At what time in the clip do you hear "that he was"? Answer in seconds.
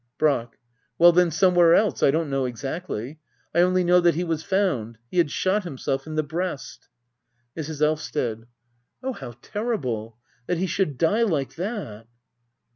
4.01-4.41